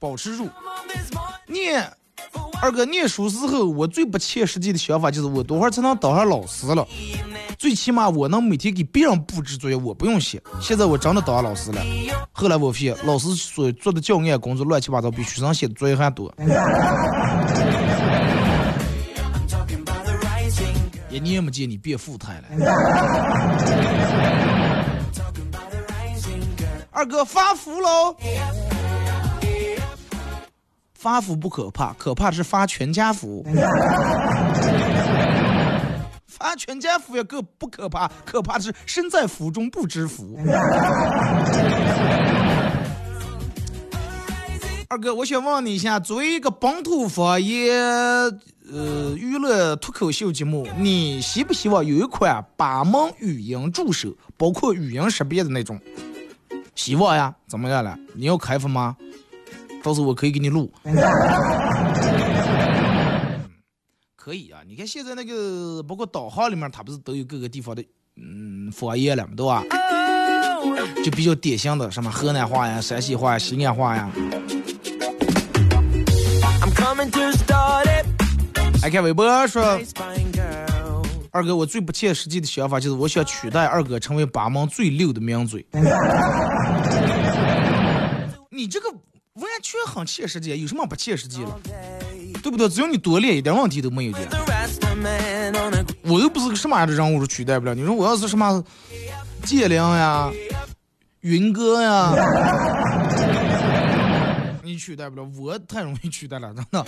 [0.00, 0.48] 保持住。
[1.46, 1.90] 念
[2.62, 6.86] 二哥念书时候，我最不切实际的想法就是我多会儿才能当上老师了，
[7.58, 10.40] 最起码我能每天给别人布置作业，我不用写。
[10.60, 11.82] 现在我真的当上老师了，
[12.32, 16.32] 后来我发现老师所做的教案工作乱七八糟，比学生写的作业还多。
[21.10, 22.44] 一年没见你变富态了，
[26.90, 28.16] 二哥发福喽！
[31.04, 33.44] 发福不可怕，可怕的是发全家福。
[36.26, 40.38] 发全家福也个不可怕，可怕的是身在福中不知福。
[44.88, 47.76] 二哥，我想问你一下，作为一个本土方言
[48.72, 55.78] 呃娱乐脱口秀节目，你希不希望有一款八门语音助手，包括语音识别的那种？
[56.74, 57.94] 希望呀，怎么样了？
[58.14, 58.96] 你要开发吗？
[59.84, 60.72] 到时候我可以给你录。
[64.16, 67.84] 可以啊，你看现在那个包括导航里面，它不是都有各个地方的
[68.16, 69.62] 嗯方言了嘛，对吧？
[71.04, 74.10] 就比较典型的什么河南话呀、山西话呀、西安话呀。
[76.62, 78.06] I'm coming to start it.
[78.82, 81.04] 爱看微博说，Fine girl.
[81.30, 85.66] 二哥，我最不切实际的想法就是，我想取代二哥成为八门最溜的名嘴。
[88.50, 88.88] 你这个
[89.34, 91.58] 完全很切实际，有什么不切实际了？
[92.40, 92.68] 对不对？
[92.68, 94.20] 只要你多练，一点问题都没有的。
[96.02, 97.74] 我又不是个什么样的人物是取代不了。
[97.74, 98.62] 你说我要是什么
[99.44, 100.30] 建良呀、
[101.22, 102.14] 云哥呀，
[104.62, 106.86] 你取代不了，我太容易取代了，真的。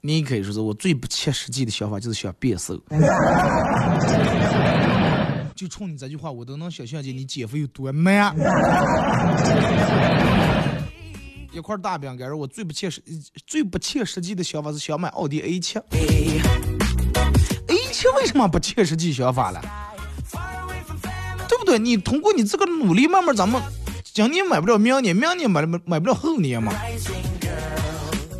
[0.00, 2.80] 你可以说是我最不切实际的想法，就是想变瘦。
[5.54, 8.34] 就冲你这句话，我都能想象见你姐夫有多 man。
[11.52, 13.02] 一块大饼干，我最不切实
[13.46, 15.78] 最不切实际的想法是想买奥迪 A 七。
[15.78, 19.60] A 七为什么不切实际想法了？
[21.46, 21.78] 对不对？
[21.78, 23.60] 你通过你自个努力，慢慢咱们
[24.02, 26.72] 今年买不了明年，明年买买买不了后年嘛。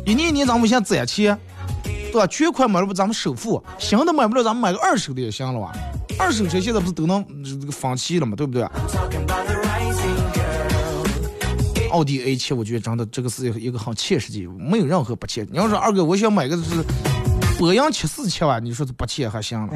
[0.05, 1.39] 一年一年咱们先攒钱，
[2.13, 2.27] 对吧？
[2.27, 5.71] 全款买了不咱们首付，新的买不了咱们买个二手的也行了吧？
[6.19, 8.61] 二手车现在不是都能这个放弃了嘛，对不对？
[11.89, 15.43] 奥迪 A 七，我觉得真的这个是一个很切实际，没有任何不切。
[15.49, 16.83] 你要说二哥，我想买个是
[17.57, 19.73] 博洋七四七万，你说是不切还行了。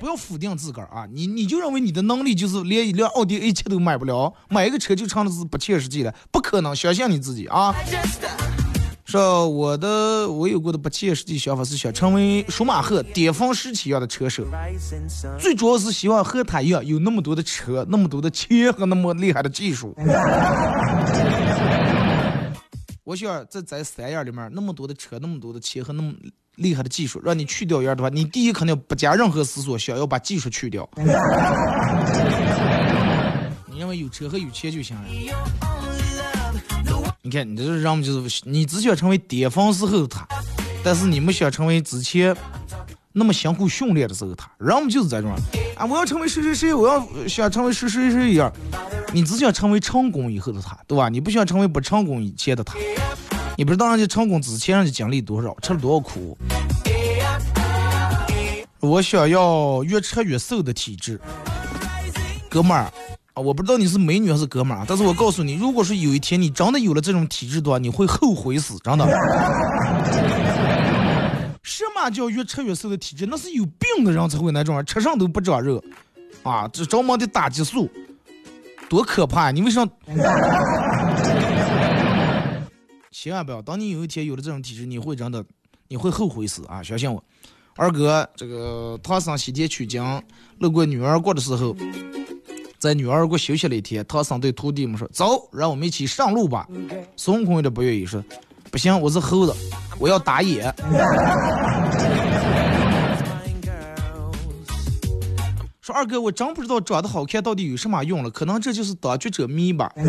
[0.00, 1.06] 不要否定自个儿啊！
[1.12, 7.72] 你你就认为你的能力就是连一辆奥迪 A 七都买不了，买一个车就成了是不切实际了，不可能，相信你自己啊！
[9.10, 14.44] 说我的我有过的不切实际想法是想成为舒马赫巅峰时期一样的车手，
[15.36, 19.92] 最主要是希望和他一样有那么多的车，那么多的钱和那么厉害的技术。
[23.02, 26.12] 我想在在三样里面，那么多的车，那么多的钱和那么
[26.54, 30.88] 厉害的技术，让你去掉一样的话，你第一肯定不加任何思索，想要把技术去掉。
[33.66, 35.02] 你认为有车和有钱就行了？
[37.22, 40.26] 你看，你这是让我们就是你只想成为巅峰时候的他，
[40.82, 42.34] 但是你们想成为之前
[43.12, 45.30] 那么辛苦训练的时候他，人们就是这种
[45.76, 45.84] 啊！
[45.84, 48.50] 我要成为谁谁谁，我要想成为谁谁谁一样，
[49.12, 51.10] 你只想成为成功以后的他，对吧？
[51.10, 52.74] 你不想成为不成功以前的他。
[53.58, 56.38] 你不知道人家成功之前人家经历多少，吃了多少苦。
[58.78, 61.20] 我想要越吃越瘦的体质，
[62.48, 62.90] 哥们儿！
[63.40, 69.06] 我不知道你是美女还是哥们儿啊，但是我告诉你，如果是有一天你真的有了这种体质的话，你会后悔死，真的。
[71.62, 73.26] 什么叫越吃越瘦的体质？
[73.26, 75.82] 那是有病的人才会那种，吃上都不长肉，
[76.42, 77.88] 啊，这着忙的打激素，
[78.88, 79.50] 多可怕！
[79.50, 79.86] 你为啥？
[83.10, 85.44] 千万不要，当你有一天有了这种体质，你会真的，
[85.88, 86.82] 你会后悔死啊！
[86.82, 87.22] 相信我。
[87.76, 90.02] 二哥，这个唐僧西天取经
[90.58, 91.74] 路过女儿国的时候，
[92.80, 96.66] 在女儿国休息了一天，唐僧对徒弟们说：“走，让我们一起上路吧。”
[97.14, 98.24] 孙悟空有点不愿意，说
[98.72, 99.54] ：“不行，我是猴子，
[99.98, 100.62] 我要打野。
[105.82, 109.92] ”说二哥，我真不知道长得好看到底有什么用了，可能这就是当局者迷吧。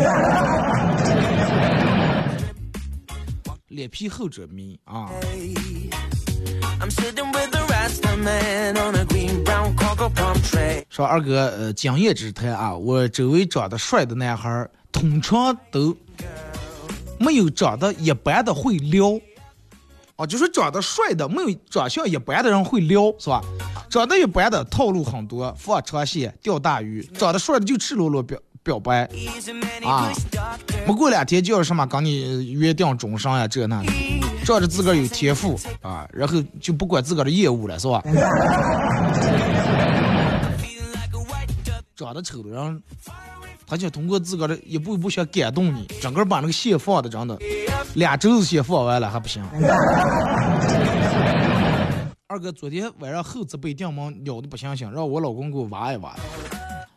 [3.68, 5.10] 脸皮厚者迷啊
[10.92, 15.96] 说二哥，呃，经验之谈啊，我周围长得帅的男孩儿通常都
[17.18, 19.18] 没有长得一般的会撩。
[20.16, 23.40] 哦，就是长得帅的没有长相一般的人会撩，是吧？
[23.88, 29.08] 长得一般的套路很多，放长线钓大鱼；长得帅的就赤裸裸表表白。
[29.86, 30.12] 啊
[30.86, 33.90] 没过两天就要什么跟你约定终生呀，这那的，
[34.44, 38.02] 仗着自个儿有天赋啊，然后就不管自个儿的业务了，是吧？
[41.94, 42.82] 长得丑的人，
[43.66, 47.38] 他就通过自个儿的一步一步想感动你，整个把那个线放的真的，
[47.94, 49.42] 俩周子线放完了还不行。
[52.28, 56.14] 二哥昨天晚上后脊背电门咬的不行行，让我老公给我挖一挖。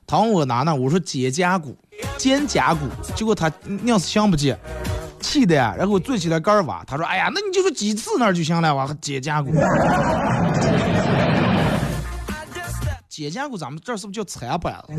[0.08, 0.74] 他问我哪呢？
[0.74, 1.78] 我说肩胛骨，
[2.18, 2.86] 肩胛骨。
[3.16, 4.56] 结果他硬是想不起，
[5.20, 5.76] 气的呀。
[5.78, 9.52] 然后我坐起来杆儿挖，他说：“哎呀，那你就说几次那儿就行了，挖肩胛骨。”
[13.16, 14.94] 肩胛骨咱们这儿是不是叫残板子？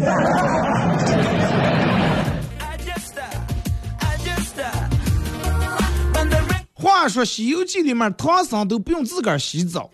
[6.72, 9.90] 话说《西游记》里面唐僧都不用自个儿洗澡，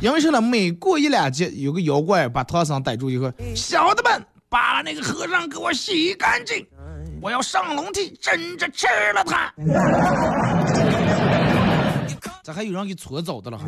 [0.00, 0.42] 因为啥呢？
[0.42, 6.66] 每过一两集，有个妖怪把唐僧逮住以后，小的们把那个和尚给我洗干净，
[7.22, 9.50] 我要上龙梯真着吃了他。
[12.42, 13.58] 咋还有人给搓澡的了。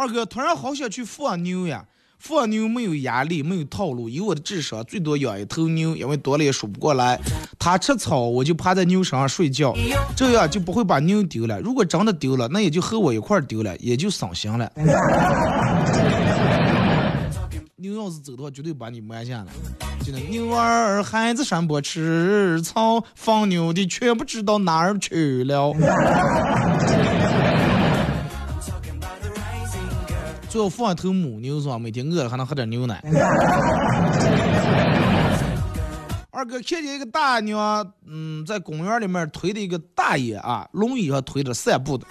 [0.00, 1.84] 二哥突然好想去放牛呀！
[2.18, 7.20] 放牛没有压力，没有套路，以我的智商，最多养一头牛，因为多了也数不过来。
[7.58, 9.74] 它吃草，我就趴在牛身上睡觉，
[10.16, 11.60] 这样就不会把牛丢了。
[11.60, 14.72] 如果真的丢了，那也就和我一块丢了，也就省心了。
[17.76, 19.46] 牛要是走的话，绝对把你埋下了。
[20.02, 25.74] 真的，牛儿孩子山坡吃草，放牛的却不知道哪儿去了。
[30.50, 31.78] 最后放一头母牛是吧？
[31.78, 33.00] 每天饿了还能喝点牛奶。
[36.32, 42.06] 二哥看见一个大娘，嗯，在公园里面推的一个大爷啊，轮椅上推着散步的。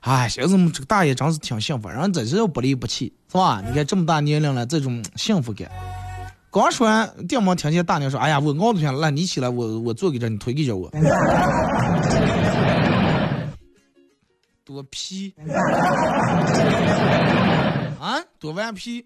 [0.00, 3.62] 哎，寻思这个大爷真是挺幸福，人真是不离不弃，是吧？
[3.66, 5.70] 你看这么大年龄了，这种幸福感。
[6.50, 10.90] 刚说完，电门听见大娘说：“哎呀，我熬不下来，你起来，我我坐给这，你推给着我。”
[14.64, 15.34] 多皮
[18.00, 19.04] 啊，多顽皮！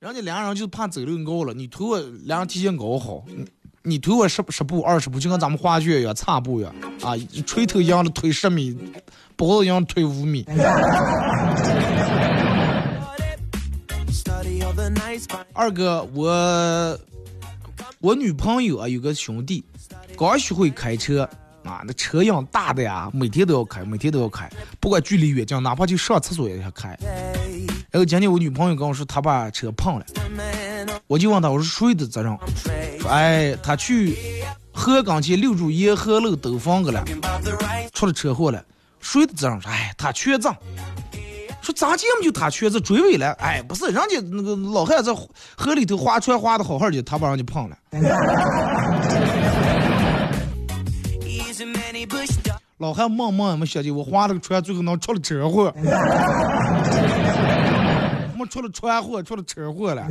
[0.00, 3.46] 人家两人就是怕走路高了，你推我，两人提前搞好，你
[3.84, 7.16] 你推我十十步二十步，就跟咱们滑雪一样，差步一样啊，
[7.46, 8.76] 锤头一样的推十米，
[9.34, 10.44] 包子一样推五米。
[15.54, 16.98] 二哥，我
[18.00, 19.64] 我女朋友啊有个兄弟，
[20.18, 21.28] 刚学会开车
[21.64, 24.50] 啊，那车样大的呀，每天都要开，每天都要开，
[24.80, 26.98] 不管距离远近，哪怕就上厕所也要开。
[27.90, 30.06] 然后今天我女朋友跟我说，她把车碰了，
[31.06, 32.36] 我就问她，我说谁的责任？
[33.08, 34.16] 哎，她去
[34.72, 37.04] 河岗前六柱沿河路兜风去了，
[37.92, 38.64] 出了车祸了，
[39.00, 39.60] 谁的责任？
[39.60, 40.54] 说哎，他全责。
[41.60, 43.30] 说咋见不就他瘸子追尾了？
[43.34, 45.14] 哎，不是，人家那个老汉在
[45.56, 47.78] 河里头划船划的好好的，他把人家碰了。
[52.82, 55.72] 老汉梦梦也没想起我划了个船，最后能出了车祸。
[58.34, 60.02] 没出了船祸，出了车祸了。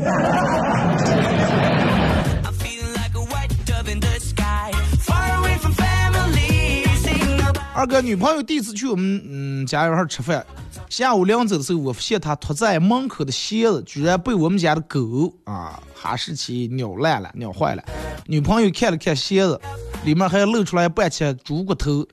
[7.74, 10.46] 二哥，女朋友第一次去我们嗯家一块吃饭，
[10.90, 17.84] 下午临走的时候，我发现她拖在门口的鞋子居然被我们家的狗啊哈士奇咬烂了、咬坏了。
[18.28, 19.60] 女朋友看了看鞋子，
[20.04, 22.06] 里面还露出来半截猪骨头，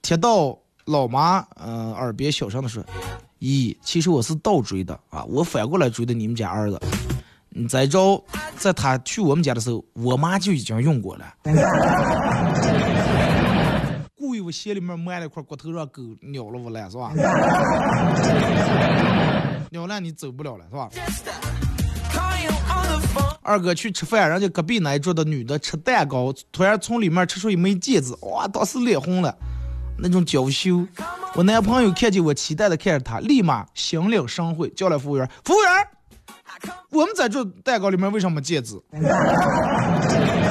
[0.00, 2.82] 贴到老妈嗯耳边小声的说
[3.40, 6.80] ：“咦，其实我是倒追的啊，我反过来追的你们家儿子。
[7.50, 8.22] 你再着，
[8.56, 11.24] 在他去我们家的时候，我妈就已经用过了。”
[14.40, 17.12] 我鞋里面埋了一块骨头，让狗咬了我了，是吧？
[19.72, 20.88] 咬烂你走不了了，是吧？
[23.42, 29.34] 二哥去吃饭，人家隔壁那一桌的女的吃蛋糕，突然从里面吃出一枚戒指，哇，当时脸红了，
[29.98, 30.86] 那种娇羞。
[31.34, 35.88] 我男朋友看见我，期待的看着他，立马心领神会，叫来服务员，服务员，
[36.90, 38.78] 我们在这蛋糕里面为什么戒指？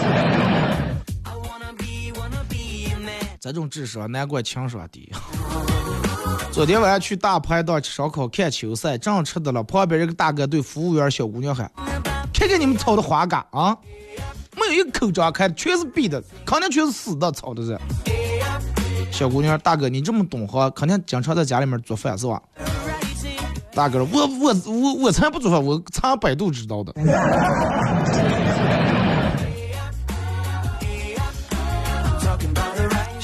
[3.40, 5.12] 这种智商难怪情商低。
[6.52, 11.72] 昨天晚上去大排档吃烧烤看球赛，正吃的了，旁边一个大哥对服务员小姑娘喊
[12.34, 13.78] ：“看看你们炒的花蛤啊，
[14.56, 17.80] 没有一个口张开的，全是闭的，肯定全是死的炒的是。”
[19.12, 22.42] 小姑娘，大哥你这么懂行，肯定经常在家里面做饭是吧？
[23.74, 26.92] 大哥，我我我我才不做饭，我查百度知道的。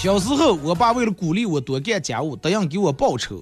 [0.04, 3.42] 小时候，我爸为了鼓励我多干家务，答应给我报酬，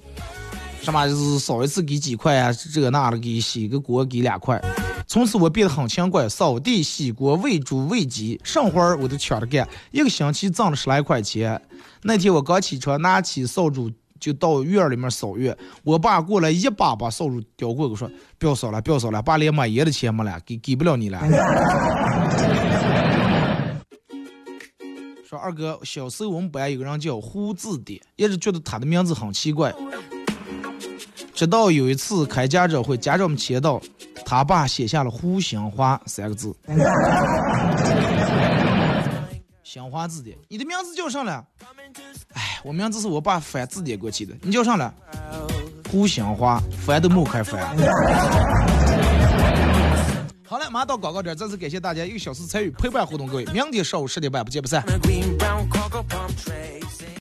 [0.80, 4.62] 什么就是扫一次给几块啊，这那的给洗个锅给两块。
[5.08, 11.60] 从此我变得很勤快，扫地、洗锅、喂猪、喂鸡，什活我都抢着干，一个星期挣了十来块钱。
[12.02, 18.08] 那天我刚起床，拿起扫帚就到院里面扫院，我爸过来一把把扫帚叼过，我说
[18.38, 21.18] 不要扫了，不要扫了，爸连买盐的钱没了，给给不了你了。
[25.32, 29.74] 说二哥，小时候我们班有个人叫胡字典，一直觉得他的名字很奇怪。
[31.32, 33.80] 直到有一次开家长会，家长们签到，
[34.26, 36.54] 他爸写下了“胡兴华”三个字。
[39.64, 41.42] 兴华字典，你的名字叫啥了？
[42.34, 44.34] 哎，我名字是我爸翻字典给我起的。
[44.42, 44.94] 你叫啥了？
[45.90, 47.74] 胡兴华，翻都没开翻。
[50.52, 54.84] 好了，马上到广告点，再次感谢大家一个小时参与陪伴互动，各位，明天上午十点半不见不散。